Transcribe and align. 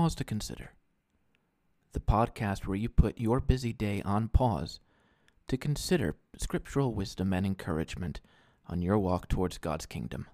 Pause 0.00 0.14
to 0.14 0.24
Consider, 0.24 0.70
the 1.92 2.00
podcast 2.00 2.64
where 2.64 2.74
you 2.74 2.88
put 2.88 3.20
your 3.20 3.38
busy 3.38 3.74
day 3.74 4.00
on 4.02 4.28
pause 4.28 4.80
to 5.46 5.58
consider 5.58 6.16
scriptural 6.38 6.94
wisdom 6.94 7.34
and 7.34 7.44
encouragement 7.44 8.22
on 8.66 8.80
your 8.80 8.98
walk 8.98 9.28
towards 9.28 9.58
God's 9.58 9.84
kingdom. 9.84 10.26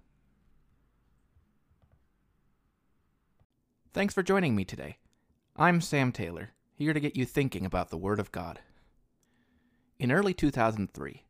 Thanks 3.93 4.15
for 4.15 4.23
joining 4.23 4.55
me 4.55 4.65
today. 4.65 4.99
I'm 5.57 5.81
Sam 5.81 6.13
Taylor, 6.13 6.51
here 6.73 6.93
to 6.93 7.01
get 7.01 7.17
you 7.17 7.25
thinking 7.25 7.67
about 7.67 7.91
the 7.91 7.99
Word 7.99 8.21
of 8.21 8.31
God. 8.31 8.61
In 9.99 10.13
early 10.13 10.33
2003, 10.33 11.25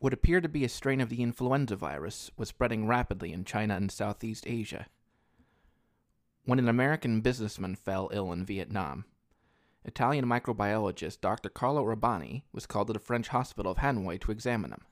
what 0.00 0.12
appeared 0.12 0.42
to 0.42 0.50
be 0.50 0.64
a 0.64 0.68
strain 0.68 1.00
of 1.00 1.08
the 1.08 1.22
influenza 1.22 1.76
virus 1.76 2.30
was 2.36 2.50
spreading 2.50 2.86
rapidly 2.86 3.32
in 3.32 3.46
China 3.46 3.74
and 3.74 3.90
Southeast 3.90 4.44
Asia. 4.46 4.84
When 6.46 6.58
an 6.58 6.68
American 6.68 7.22
businessman 7.22 7.74
fell 7.74 8.10
ill 8.12 8.30
in 8.30 8.44
Vietnam, 8.44 9.06
Italian 9.82 10.26
microbiologist 10.26 11.22
Dr. 11.22 11.48
Carlo 11.48 11.82
Urbani 11.84 12.42
was 12.52 12.66
called 12.66 12.88
to 12.88 12.92
the 12.92 12.98
French 12.98 13.28
hospital 13.28 13.72
of 13.72 13.78
Hanoi 13.78 14.20
to 14.20 14.30
examine 14.30 14.70
him. 14.70 14.82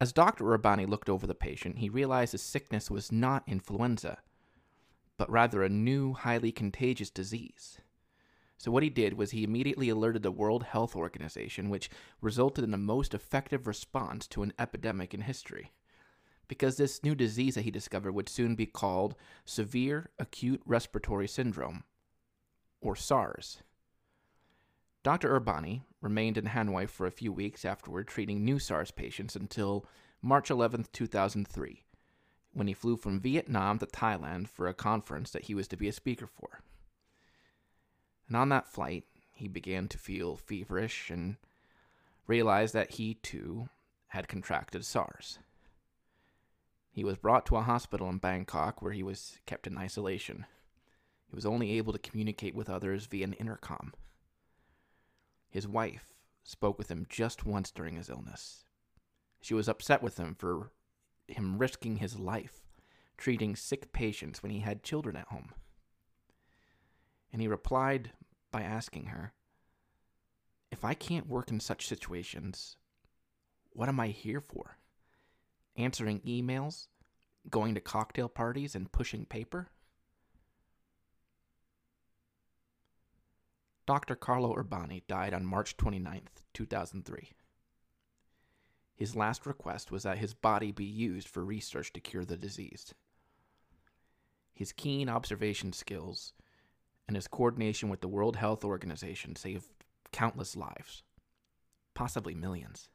As 0.00 0.14
Dr. 0.14 0.44
Urbani 0.44 0.88
looked 0.88 1.10
over 1.10 1.26
the 1.26 1.34
patient, 1.34 1.78
he 1.78 1.90
realized 1.90 2.32
his 2.32 2.40
sickness 2.40 2.90
was 2.90 3.12
not 3.12 3.46
influenza, 3.46 4.22
but 5.18 5.30
rather 5.30 5.62
a 5.62 5.68
new, 5.68 6.14
highly 6.14 6.50
contagious 6.50 7.10
disease. 7.10 7.82
So, 8.56 8.70
what 8.70 8.82
he 8.82 8.88
did 8.88 9.18
was 9.18 9.32
he 9.32 9.44
immediately 9.44 9.90
alerted 9.90 10.22
the 10.22 10.30
World 10.30 10.62
Health 10.62 10.96
Organization, 10.96 11.68
which 11.68 11.90
resulted 12.22 12.64
in 12.64 12.70
the 12.70 12.78
most 12.78 13.12
effective 13.12 13.66
response 13.66 14.26
to 14.28 14.42
an 14.42 14.54
epidemic 14.58 15.12
in 15.12 15.22
history. 15.22 15.72
Because 16.50 16.76
this 16.76 17.04
new 17.04 17.14
disease 17.14 17.54
that 17.54 17.62
he 17.62 17.70
discovered 17.70 18.10
would 18.10 18.28
soon 18.28 18.56
be 18.56 18.66
called 18.66 19.14
Severe 19.44 20.10
Acute 20.18 20.60
Respiratory 20.66 21.28
Syndrome, 21.28 21.84
or 22.80 22.96
SARS. 22.96 23.62
Dr. 25.04 25.38
Urbani 25.38 25.82
remained 26.00 26.36
in 26.36 26.46
Hanoi 26.46 26.88
for 26.88 27.06
a 27.06 27.12
few 27.12 27.32
weeks 27.32 27.64
afterward, 27.64 28.08
treating 28.08 28.44
new 28.44 28.58
SARS 28.58 28.90
patients 28.90 29.36
until 29.36 29.86
March 30.22 30.50
11, 30.50 30.86
2003, 30.92 31.84
when 32.52 32.66
he 32.66 32.74
flew 32.74 32.96
from 32.96 33.20
Vietnam 33.20 33.78
to 33.78 33.86
Thailand 33.86 34.48
for 34.48 34.66
a 34.66 34.74
conference 34.74 35.30
that 35.30 35.44
he 35.44 35.54
was 35.54 35.68
to 35.68 35.76
be 35.76 35.86
a 35.86 35.92
speaker 35.92 36.26
for. 36.26 36.62
And 38.26 38.36
on 38.36 38.48
that 38.48 38.66
flight, 38.66 39.04
he 39.32 39.46
began 39.46 39.86
to 39.86 39.98
feel 39.98 40.34
feverish 40.34 41.10
and 41.10 41.36
realized 42.26 42.74
that 42.74 42.94
he 42.94 43.14
too 43.14 43.68
had 44.08 44.26
contracted 44.26 44.84
SARS. 44.84 45.38
He 46.90 47.04
was 47.04 47.16
brought 47.16 47.46
to 47.46 47.56
a 47.56 47.62
hospital 47.62 48.08
in 48.08 48.18
Bangkok 48.18 48.82
where 48.82 48.92
he 48.92 49.02
was 49.02 49.38
kept 49.46 49.66
in 49.66 49.78
isolation. 49.78 50.46
He 51.28 51.34
was 51.34 51.46
only 51.46 51.72
able 51.72 51.92
to 51.92 51.98
communicate 51.98 52.54
with 52.54 52.68
others 52.68 53.06
via 53.06 53.24
an 53.24 53.34
intercom. 53.34 53.94
His 55.48 55.68
wife 55.68 56.14
spoke 56.42 56.78
with 56.78 56.90
him 56.90 57.06
just 57.08 57.46
once 57.46 57.70
during 57.70 57.96
his 57.96 58.10
illness. 58.10 58.64
She 59.40 59.54
was 59.54 59.68
upset 59.68 60.02
with 60.02 60.18
him 60.18 60.34
for 60.34 60.72
him 61.28 61.58
risking 61.58 61.96
his 61.96 62.18
life 62.18 62.62
treating 63.16 63.54
sick 63.54 63.92
patients 63.92 64.42
when 64.42 64.50
he 64.50 64.60
had 64.60 64.82
children 64.82 65.14
at 65.14 65.28
home 65.28 65.52
and 67.32 67.40
he 67.40 67.48
replied 67.48 68.12
by 68.50 68.62
asking 68.62 69.06
her, 69.06 69.32
If 70.70 70.84
I 70.84 70.94
can't 70.94 71.28
work 71.28 71.50
in 71.50 71.60
such 71.60 71.86
situations, 71.86 72.76
what 73.70 73.88
am 73.88 74.00
I 74.00 74.08
here 74.08 74.40
for? 74.40 74.78
Answering 75.80 76.20
emails, 76.26 76.88
going 77.48 77.74
to 77.74 77.80
cocktail 77.80 78.28
parties, 78.28 78.74
and 78.74 78.92
pushing 78.92 79.24
paper? 79.24 79.68
Dr. 83.86 84.14
Carlo 84.14 84.54
Urbani 84.54 85.02
died 85.08 85.32
on 85.32 85.46
March 85.46 85.78
29, 85.78 86.20
2003. 86.52 87.30
His 88.94 89.16
last 89.16 89.46
request 89.46 89.90
was 89.90 90.02
that 90.02 90.18
his 90.18 90.34
body 90.34 90.70
be 90.70 90.84
used 90.84 91.26
for 91.26 91.42
research 91.42 91.94
to 91.94 92.00
cure 92.00 92.26
the 92.26 92.36
disease. 92.36 92.92
His 94.52 94.72
keen 94.72 95.08
observation 95.08 95.72
skills 95.72 96.34
and 97.08 97.16
his 97.16 97.26
coordination 97.26 97.88
with 97.88 98.02
the 98.02 98.08
World 98.08 98.36
Health 98.36 98.64
Organization 98.66 99.34
saved 99.34 99.70
countless 100.12 100.54
lives, 100.54 101.04
possibly 101.94 102.34
millions. 102.34 102.90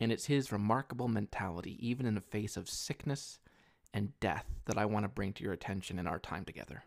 And 0.00 0.12
it's 0.12 0.26
his 0.26 0.52
remarkable 0.52 1.08
mentality, 1.08 1.76
even 1.80 2.06
in 2.06 2.14
the 2.14 2.20
face 2.20 2.56
of 2.56 2.68
sickness 2.68 3.38
and 3.92 4.18
death, 4.20 4.46
that 4.66 4.78
I 4.78 4.86
want 4.86 5.04
to 5.04 5.08
bring 5.08 5.32
to 5.34 5.44
your 5.44 5.52
attention 5.52 5.98
in 5.98 6.06
our 6.06 6.18
time 6.18 6.44
together. 6.44 6.84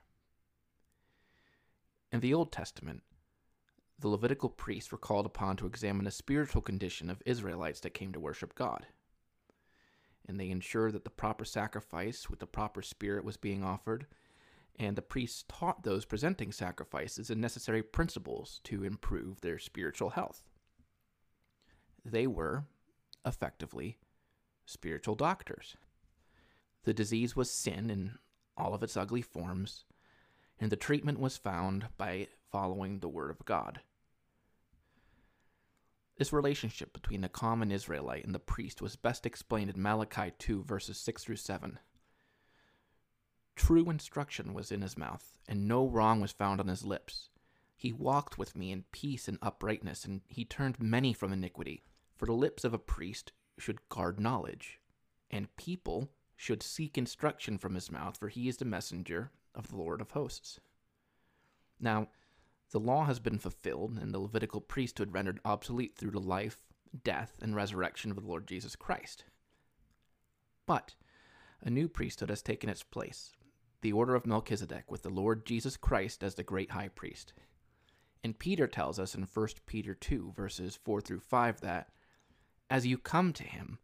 In 2.12 2.20
the 2.20 2.34
Old 2.34 2.52
Testament, 2.52 3.04
the 4.00 4.08
Levitical 4.08 4.50
priests 4.50 4.92
were 4.92 4.98
called 4.98 5.26
upon 5.26 5.58
to 5.58 5.68
examine 5.68 6.06
the 6.06 6.12
spiritual 6.12 6.62
condition 6.62 7.10
of 7.10 7.22
Israelites 7.26 7.82
that 7.82 7.94
came 7.94 8.14
to 8.14 8.20
worship 8.20 8.56
God. 8.56 8.86
And 10.28 10.40
they 10.40 10.50
ensured 10.50 10.94
that 10.94 11.04
the 11.04 11.10
proper 11.10 11.46
sacrifice 11.46 12.30
with 12.30 12.40
the 12.40 12.48
proper 12.48 12.82
spirit 12.82 13.24
was 13.24 13.38
being 13.38 13.64
offered 13.64 14.08
and 14.78 14.96
the 14.96 15.02
priests 15.02 15.44
taught 15.48 15.84
those 15.84 16.06
presenting 16.06 16.52
sacrifices 16.52 17.28
the 17.28 17.36
necessary 17.36 17.84
principles 17.84 18.60
to 18.64 18.84
improve 18.84 19.42
their 19.42 19.60
spiritual 19.60 20.12
health. 20.12 20.44
They 22.04 22.26
were, 22.26 22.66
effectively, 23.26 23.98
spiritual 24.66 25.16
doctors. 25.16 25.76
The 26.84 26.94
disease 26.94 27.36
was 27.36 27.52
sin 27.52 27.90
in 27.90 28.18
all 28.58 28.74
of 28.74 28.84
its 28.84 28.98
ugly 28.98 29.22
forms, 29.22 29.86
and 30.60 30.72
the 30.72 30.76
treatment 30.76 31.20
was 31.20 31.38
found 31.38 31.88
by 31.98 32.28
following 32.52 33.00
the 33.00 33.10
Word 33.10 33.32
of 33.32 33.46
God. 33.46 33.82
This 36.18 36.34
relationship 36.34 36.94
between 36.94 37.22
the 37.22 37.30
common 37.30 37.72
Israelite 37.72 38.26
and 38.26 38.36
the 38.36 38.40
priest 38.40 38.82
was 38.82 38.96
best 38.96 39.26
explained 39.26 39.72
in 39.72 39.82
Malachi 39.82 40.32
2, 40.38 40.64
verses 40.64 40.98
6 40.98 41.24
through 41.24 41.38
7. 41.38 41.80
True 43.56 43.90
instruction 43.90 44.54
was 44.54 44.72
in 44.72 44.82
his 44.82 44.98
mouth, 44.98 45.38
and 45.48 45.68
no 45.68 45.88
wrong 45.88 46.22
was 46.22 46.32
found 46.32 46.60
on 46.60 46.68
his 46.68 46.86
lips. 46.86 47.30
He 47.76 47.92
walked 47.92 48.38
with 48.38 48.56
me 48.56 48.72
in 48.72 48.86
peace 48.92 49.28
and 49.28 49.40
uprightness, 49.42 50.06
and 50.06 50.22
he 50.28 50.46
turned 50.46 50.80
many 50.80 51.14
from 51.14 51.34
iniquity. 51.34 51.84
For 52.22 52.28
the 52.28 52.34
lips 52.34 52.64
of 52.64 52.72
a 52.72 52.78
priest 52.78 53.32
should 53.58 53.90
guard 53.90 54.20
knowledge, 54.20 54.80
and 55.32 55.56
people 55.56 56.12
should 56.36 56.62
seek 56.62 56.96
instruction 56.96 57.58
from 57.58 57.74
his 57.74 57.92
mouth, 57.92 58.16
for 58.16 58.30
he 58.30 58.48
is 58.48 58.58
the 58.58 58.64
messenger 58.66 59.32
of 59.56 59.70
the 59.70 59.76
Lord 59.76 60.02
of 60.02 60.12
hosts. 60.12 60.60
Now, 61.80 62.10
the 62.70 62.80
law 62.80 63.06
has 63.06 63.20
been 63.20 63.40
fulfilled, 63.40 63.98
and 64.00 64.14
the 64.14 64.20
Levitical 64.20 64.62
priesthood 64.62 65.14
rendered 65.16 65.40
obsolete 65.44 65.96
through 65.96 66.12
the 66.12 66.20
life, 66.20 66.60
death, 67.04 67.40
and 67.42 67.56
resurrection 67.56 68.12
of 68.12 68.18
the 68.18 68.28
Lord 68.28 68.46
Jesus 68.46 68.76
Christ. 68.76 69.24
But 70.68 70.94
a 71.64 71.72
new 71.72 71.90
priesthood 71.90 72.30
has 72.30 72.44
taken 72.44 72.70
its 72.70 72.84
place, 72.84 73.32
the 73.82 73.94
order 73.94 74.14
of 74.14 74.28
Melchizedek, 74.28 74.92
with 74.92 75.02
the 75.02 75.10
Lord 75.10 75.44
Jesus 75.44 75.76
Christ 75.76 76.24
as 76.24 76.36
the 76.36 76.44
great 76.44 76.70
high 76.70 76.90
priest. 76.90 77.34
And 78.24 78.38
Peter 78.38 78.68
tells 78.68 79.00
us 79.00 79.16
in 79.16 79.24
1 79.24 79.48
Peter 79.66 79.96
2, 79.96 80.34
verses 80.36 80.78
4 80.84 81.02
through 81.02 81.22
5, 81.22 81.62
that 81.62 81.90
as 82.72 82.88
you 82.88 82.98
come 82.98 83.34
to 83.34 83.44
him, 83.44 83.80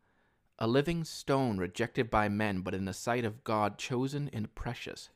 a 0.58 0.66
living 0.66 1.04
stone 1.04 1.58
rejected 1.58 2.10
by 2.10 2.30
men, 2.30 2.62
but 2.62 2.74
in 2.74 2.86
the 2.86 2.94
sight 2.94 3.26
of 3.26 3.44
God 3.44 3.78
chosen 3.78 4.30
and 4.32 4.56
precious, 4.56 5.10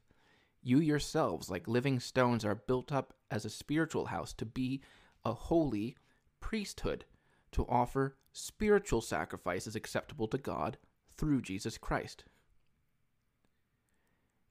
you 0.62 0.80
yourselves, 0.80 1.50
like 1.50 1.70
living 1.70 1.98
stones, 2.02 2.44
are 2.44 2.54
built 2.54 2.92
up 2.92 3.14
as 3.32 3.46
a 3.46 3.50
spiritual 3.50 4.08
house 4.08 4.34
to 4.34 4.46
be 4.46 4.82
a 5.24 5.32
holy 5.32 5.96
priesthood, 6.42 7.06
to 7.54 7.66
offer 7.70 8.18
spiritual 8.34 9.00
sacrifices 9.00 9.74
acceptable 9.74 10.28
to 10.28 10.38
God 10.38 10.78
through 11.16 11.42
Jesus 11.42 11.78
Christ. 11.78 12.26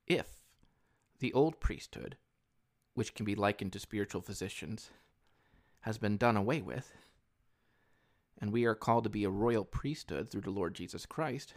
If 0.06 0.40
the 1.18 1.34
old 1.34 1.60
priesthood, 1.60 2.16
which 2.94 3.14
can 3.14 3.26
be 3.26 3.34
likened 3.34 3.74
to 3.74 3.80
spiritual 3.80 4.22
physicians, 4.22 4.88
has 5.80 5.98
been 5.98 6.16
done 6.16 6.38
away 6.38 6.62
with, 6.62 6.90
and 8.40 8.52
we 8.52 8.64
are 8.64 8.74
called 8.74 9.04
to 9.04 9.10
be 9.10 9.24
a 9.24 9.30
royal 9.30 9.64
priesthood 9.64 10.30
through 10.30 10.42
the 10.42 10.50
Lord 10.50 10.74
Jesus 10.74 11.06
Christ, 11.06 11.54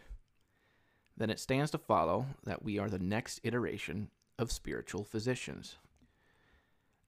then 1.15 1.29
it 1.29 1.39
stands 1.39 1.71
to 1.71 1.77
follow 1.77 2.25
that 2.43 2.63
we 2.63 2.79
are 2.79 2.89
the 2.89 2.99
next 2.99 3.39
iteration 3.43 4.09
of 4.37 4.51
spiritual 4.51 5.03
physicians. 5.03 5.77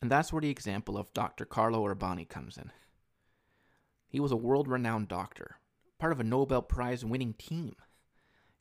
And 0.02 0.12
that's 0.12 0.32
where 0.32 0.42
the 0.42 0.50
example 0.50 0.98
of 0.98 1.14
Dr. 1.14 1.46
Carlo 1.46 1.84
Urbani 1.88 2.28
comes 2.28 2.58
in. 2.58 2.72
He 4.08 4.20
was 4.20 4.32
a 4.32 4.38
world 4.38 4.68
renowned 4.68 5.08
doctor, 5.08 5.58
part 5.98 6.12
of 6.12 6.20
a 6.20 6.24
Nobel 6.24 6.62
Prize 6.62 7.04
winning 7.04 7.34
team. 7.34 7.76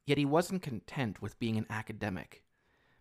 Yet 0.06 0.18
he 0.18 0.24
wasn't 0.24 0.62
content 0.62 1.20
with 1.20 1.38
being 1.38 1.56
an 1.56 1.66
academic 1.68 2.44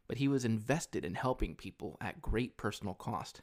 but 0.08 0.18
he 0.18 0.28
was 0.28 0.46
invested 0.46 1.06
in 1.06 1.16
helping 1.16 1.56
people 1.56 1.98
at 2.02 2.22
great 2.22 2.58
personal 2.58 2.94
cost. 2.94 3.42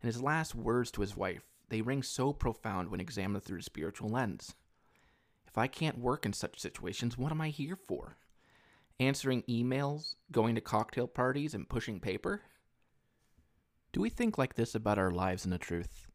And 0.00 0.08
his 0.08 0.22
last 0.22 0.54
words 0.54 0.90
to 0.92 1.00
his 1.00 1.16
wife, 1.16 1.42
they 1.68 1.80
ring 1.80 2.02
so 2.02 2.32
profound 2.32 2.90
when 2.90 3.00
examined 3.00 3.44
through 3.44 3.58
a 3.58 3.62
spiritual 3.62 4.08
lens. 4.08 4.54
If 5.46 5.58
I 5.58 5.66
can't 5.66 5.98
work 5.98 6.26
in 6.26 6.32
such 6.32 6.60
situations, 6.60 7.16
what 7.16 7.32
am 7.32 7.40
I 7.40 7.48
here 7.48 7.76
for? 7.76 8.16
answering 8.98 9.42
emails, 9.42 10.14
going 10.32 10.54
to 10.54 10.60
cocktail 10.60 11.06
parties, 11.06 11.54
and 11.54 11.68
pushing 11.68 12.00
paper? 12.00 12.42
Do 13.92 14.00
we 14.00 14.10
think 14.10 14.38
like 14.38 14.54
this 14.54 14.74
about 14.74 14.98
our 14.98 15.10
lives 15.10 15.44
and 15.44 15.52
the 15.52 15.58
truth? 15.58 16.06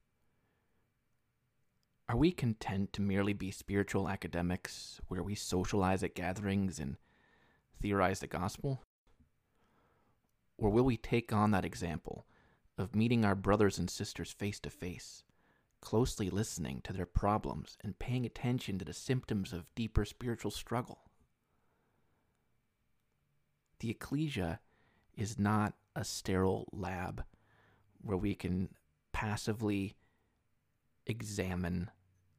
Are 2.10 2.18
we 2.18 2.32
content 2.32 2.92
to 2.94 3.02
merely 3.02 3.34
be 3.34 3.52
spiritual 3.52 4.10
academics 4.10 5.00
where 5.08 5.24
we 5.24 5.36
socialize 5.36 6.04
at 6.04 6.16
gatherings 6.16 6.80
and 6.80 6.98
theorize 7.82 8.20
the 8.20 8.28
gospel? 8.28 8.84
Or 10.58 10.70
will 10.70 10.84
we 10.84 10.98
take 10.98 11.32
on 11.32 11.52
that 11.52 11.66
example 11.66 12.26
of 12.78 12.96
meeting 12.96 13.24
our 13.24 13.36
brothers 13.36 13.80
and 13.80 13.90
sisters 13.90 14.32
face 14.32 14.60
to 14.60 14.70
face, 14.70 15.24
closely 15.82 16.30
listening 16.30 16.82
to 16.84 16.94
their 16.94 17.06
problems 17.06 17.78
and 17.84 18.00
paying 18.00 18.26
attention 18.26 18.78
to 18.80 18.86
the 18.86 18.94
symptoms 18.94 19.52
of 19.52 19.74
deeper 19.76 20.06
spiritual 20.06 20.52
struggle? 20.52 21.00
The 23.80 23.90
ecclesia 23.90 24.60
is 25.16 25.40
not 25.40 25.74
a 25.96 26.06
sterile 26.06 26.68
lab 26.72 27.24
where 28.02 28.18
we 28.18 28.36
can 28.36 28.70
passively 29.12 29.96
examine 31.06 31.90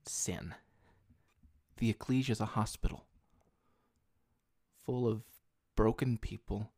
sin. 0.07 0.55
The 1.77 1.91
ecclesia 1.91 2.33
is 2.33 2.41
a 2.41 2.47
hospital 2.47 3.07
full 4.85 5.07
of 5.07 5.23
broken 5.77 6.19
people 6.19 6.71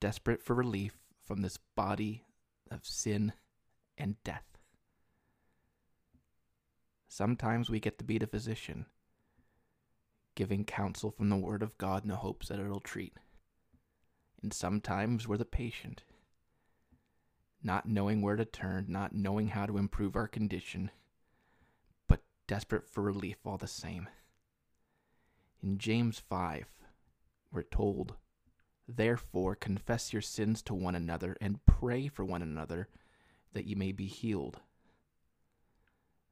desperate 0.00 0.42
for 0.42 0.54
relief 0.54 0.98
from 1.24 1.42
this 1.42 1.58
body 1.76 2.24
of 2.70 2.86
sin 2.86 3.32
and 3.96 4.22
death. 4.24 4.47
Sometimes 7.08 7.70
we 7.70 7.80
get 7.80 7.98
to 7.98 8.04
be 8.04 8.18
the 8.18 8.26
physician, 8.26 8.84
giving 10.34 10.64
counsel 10.64 11.10
from 11.10 11.30
the 11.30 11.36
Word 11.36 11.62
of 11.62 11.76
God 11.78 12.04
in 12.04 12.10
the 12.10 12.16
hopes 12.16 12.48
that 12.48 12.60
it'll 12.60 12.80
treat. 12.80 13.14
And 14.42 14.52
sometimes 14.52 15.26
we're 15.26 15.38
the 15.38 15.46
patient, 15.46 16.02
not 17.62 17.88
knowing 17.88 18.20
where 18.20 18.36
to 18.36 18.44
turn, 18.44 18.86
not 18.88 19.14
knowing 19.14 19.48
how 19.48 19.66
to 19.66 19.78
improve 19.78 20.14
our 20.14 20.28
condition, 20.28 20.90
but 22.06 22.20
desperate 22.46 22.86
for 22.86 23.02
relief 23.02 23.38
all 23.44 23.56
the 23.56 23.66
same. 23.66 24.06
In 25.62 25.78
James 25.78 26.18
5, 26.20 26.66
we're 27.50 27.62
told 27.62 28.14
Therefore, 28.86 29.54
confess 29.54 30.12
your 30.12 30.22
sins 30.22 30.62
to 30.62 30.74
one 30.74 30.94
another 30.94 31.36
and 31.40 31.64
pray 31.66 32.08
for 32.08 32.24
one 32.24 32.42
another 32.42 32.88
that 33.52 33.66
you 33.66 33.76
may 33.76 33.92
be 33.92 34.06
healed. 34.06 34.60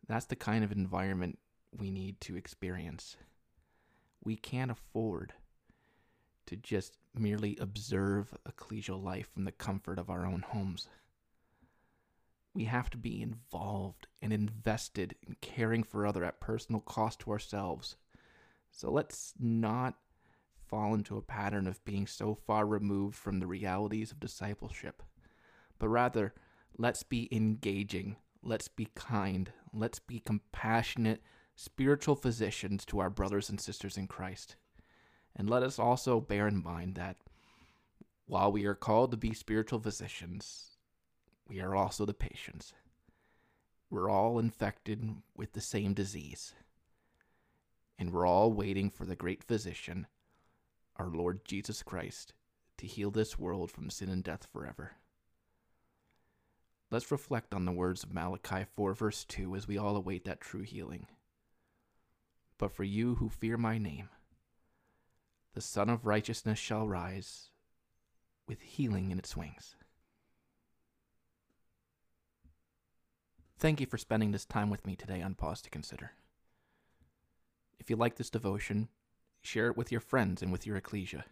That's 0.09 0.27
the 0.27 0.37
kind 0.37 0.65
of 0.65 0.73
environment 0.73 1.39
we 1.77 1.91
need 1.91 2.21
to 2.23 2.37
experience. 2.37 3.17
We 4.25 4.37
can't 4.37 4.71
afford 4.71 5.35
to 6.47 6.57
just 6.57 6.97
merely 7.15 7.57
observe 7.61 8.35
ecclesial 8.49 9.03
life 9.03 9.29
from 9.33 9.45
the 9.45 9.53
comfort 9.53 9.99
of 9.99 10.09
our 10.09 10.25
own 10.25 10.43
homes. 10.49 10.89
We 12.55 12.65
have 12.65 12.89
to 12.91 12.99
be 12.99 13.21
involved 13.21 14.07
and 14.23 14.33
invested 14.33 15.17
in 15.27 15.37
caring 15.41 15.83
for 15.83 16.07
other 16.07 16.25
at 16.25 16.41
personal 16.41 16.81
cost 16.81 17.21
to 17.21 17.31
ourselves. 17.33 17.97
So 18.71 18.91
let's 18.91 19.35
not 19.39 19.97
fall 20.67 20.95
into 20.95 21.17
a 21.17 21.23
pattern 21.23 21.67
of 21.67 21.85
being 21.85 22.07
so 22.07 22.35
far 22.35 22.67
removed 22.67 23.17
from 23.17 23.41
the 23.41 23.47
realities 23.47 24.11
of 24.11 24.21
discipleship, 24.21 25.03
but 25.79 25.89
rather, 25.89 26.35
let's 26.79 27.03
be 27.03 27.29
engaging, 27.31 28.17
let's 28.43 28.69
be 28.69 28.89
kind, 28.95 29.51
let's 29.73 29.99
be 29.99 30.21
compassionate 30.21 31.23
spiritual 31.55 32.15
physicians 32.15 32.85
to 32.85 32.99
our 32.99 33.11
brothers 33.11 33.49
and 33.49 33.61
sisters 33.61 33.97
in 33.97 34.07
Christ. 34.07 34.57
And 35.35 35.51
let 35.51 35.63
us 35.63 35.79
also 35.79 36.21
bear 36.21 36.49
in 36.49 36.63
mind 36.63 36.95
that 36.95 37.17
while 38.27 38.51
we 38.51 38.65
are 38.67 38.75
called 38.75 39.11
to 39.11 39.17
be 39.17 39.33
spiritual 39.35 39.81
physicians, 39.81 40.77
we 41.49 41.61
are 41.61 41.75
also 41.75 42.05
the 42.05 42.15
patients. 42.15 42.73
We're 43.91 44.11
all 44.11 44.39
infected 44.39 45.17
with 45.37 45.53
the 45.53 45.61
same 45.61 45.95
disease. 45.95 46.55
And 47.99 48.13
we're 48.13 48.27
all 48.27 48.53
waiting 48.53 48.91
for 48.91 49.05
the 49.05 49.17
great 49.17 49.45
physician 49.45 50.07
our 50.97 51.09
Lord 51.09 51.45
Jesus 51.45 51.83
Christ 51.83 52.33
to 52.79 52.87
heal 52.87 53.11
this 53.11 53.39
world 53.39 53.71
from 53.71 53.91
sin 53.91 54.09
and 54.09 54.25
death 54.25 54.47
forever. 54.53 54.93
Let's 56.91 57.11
reflect 57.11 57.53
on 57.53 57.65
the 57.65 57.73
words 57.73 58.05
of 58.05 58.15
Malachi 58.15 58.65
4, 58.75 58.95
verse 58.95 59.25
2, 59.25 59.57
as 59.57 59.67
we 59.67 59.77
all 59.77 59.97
await 59.97 60.25
that 60.25 60.41
true 60.41 60.63
healing. 60.63 61.07
But 62.59 62.71
for 62.71 62.85
you 62.85 63.17
who 63.17 63.29
fear 63.29 63.57
my 63.57 63.77
name, 63.77 64.09
the 65.55 65.61
Sun 65.61 65.91
of 65.91 66.07
Righteousness 66.07 66.59
shall 66.59 66.87
rise 66.87 67.51
with 68.47 68.61
healing 68.61 69.11
in 69.11 69.19
its 69.19 69.37
wings. 69.37 69.75
Thank 73.59 73.81
you 73.81 73.87
for 73.87 73.99
spending 73.99 74.31
this 74.31 74.45
time 74.45 74.71
with 74.71 74.87
me 74.87 74.95
today 74.95 75.23
on 75.23 75.35
Pause 75.35 75.63
to 75.63 75.71
Consider. 75.71 76.13
If 77.81 77.91
you 77.91 77.97
like 77.97 78.17
this 78.17 78.31
devotion, 78.31 78.89
share 79.41 79.69
it 79.69 79.77
with 79.77 79.91
your 79.91 80.01
friends 80.01 80.43
and 80.43 80.53
with 80.53 80.67
your 80.67 80.77
ecclesia. 80.77 81.25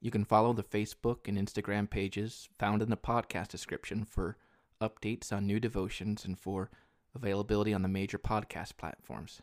You 0.00 0.10
can 0.10 0.24
follow 0.24 0.52
the 0.52 0.62
Facebook 0.62 1.26
and 1.26 1.36
Instagram 1.36 1.90
pages 1.90 2.48
found 2.58 2.82
in 2.82 2.90
the 2.90 2.96
podcast 2.96 3.48
description 3.48 4.04
for 4.04 4.36
updates 4.80 5.32
on 5.32 5.46
new 5.46 5.58
devotions 5.58 6.24
and 6.24 6.38
for 6.38 6.70
availability 7.14 7.74
on 7.74 7.82
the 7.82 7.88
major 7.88 8.18
podcast 8.18 8.76
platforms. 8.76 9.42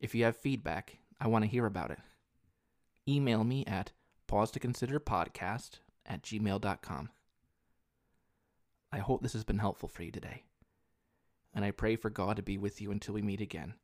If 0.00 0.14
you 0.14 0.24
have 0.24 0.36
feedback, 0.36 0.98
I 1.20 1.28
want 1.28 1.44
to 1.44 1.50
hear 1.50 1.66
about 1.66 1.90
it. 1.90 1.98
Email 3.06 3.44
me 3.44 3.64
at 3.66 3.92
pause 4.26 4.50
to 4.52 4.60
consider 4.60 4.98
podcast 4.98 5.80
at 6.06 6.22
gmail.com. 6.22 7.10
I 8.90 8.98
hope 8.98 9.22
this 9.22 9.34
has 9.34 9.44
been 9.44 9.58
helpful 9.58 9.88
for 9.88 10.02
you 10.02 10.10
today, 10.10 10.44
and 11.54 11.62
I 11.62 11.72
pray 11.72 11.96
for 11.96 12.08
God 12.08 12.36
to 12.36 12.42
be 12.42 12.56
with 12.56 12.80
you 12.80 12.90
until 12.90 13.14
we 13.14 13.22
meet 13.22 13.42
again 13.42 13.74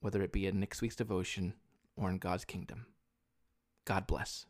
whether 0.00 0.22
it 0.22 0.32
be 0.32 0.46
in 0.46 0.60
next 0.60 0.80
week's 0.80 0.96
devotion 0.96 1.54
or 1.96 2.10
in 2.10 2.18
God's 2.18 2.44
kingdom. 2.44 2.86
God 3.84 4.06
bless. 4.06 4.46